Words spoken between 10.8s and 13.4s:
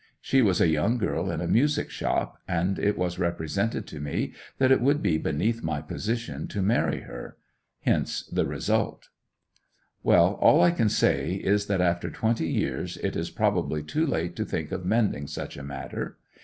say is that after twenty years it is